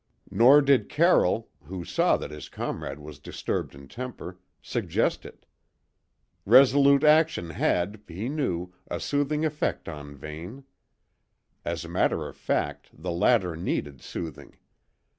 [0.31, 5.45] Nor did Carroll, who saw that his comrade was disturbed in temper, suggest it:
[6.43, 10.63] resolute action had, he knew, a soothing effect on Vane.
[11.63, 14.57] As a matter of fact, the latter needed soothing.